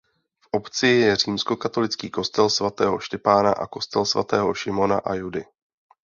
[0.39, 5.45] V obci je římskokatolický kostel svatého Štěpána a kostel svatého Šimona a Judy.